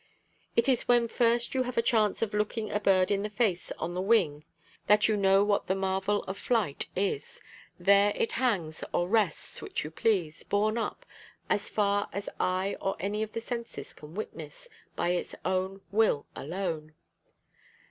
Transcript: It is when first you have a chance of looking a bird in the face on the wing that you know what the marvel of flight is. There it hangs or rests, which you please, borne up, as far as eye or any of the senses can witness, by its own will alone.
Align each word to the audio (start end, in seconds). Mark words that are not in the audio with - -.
It 0.55 0.67
is 0.67 0.87
when 0.87 1.07
first 1.07 1.53
you 1.53 1.61
have 1.61 1.77
a 1.77 1.81
chance 1.83 2.23
of 2.23 2.33
looking 2.33 2.71
a 2.71 2.79
bird 2.79 3.11
in 3.11 3.21
the 3.21 3.29
face 3.29 3.71
on 3.73 3.93
the 3.93 4.01
wing 4.01 4.43
that 4.87 5.07
you 5.07 5.15
know 5.15 5.43
what 5.43 5.67
the 5.67 5.75
marvel 5.75 6.23
of 6.23 6.39
flight 6.39 6.87
is. 6.95 7.39
There 7.79 8.11
it 8.15 8.31
hangs 8.31 8.83
or 8.93 9.07
rests, 9.07 9.61
which 9.61 9.83
you 9.83 9.91
please, 9.91 10.41
borne 10.43 10.79
up, 10.79 11.05
as 11.51 11.69
far 11.69 12.09
as 12.11 12.29
eye 12.39 12.77
or 12.81 12.95
any 12.99 13.21
of 13.21 13.33
the 13.33 13.41
senses 13.41 13.93
can 13.93 14.15
witness, 14.15 14.67
by 14.95 15.09
its 15.09 15.35
own 15.45 15.81
will 15.91 16.25
alone. 16.35 16.95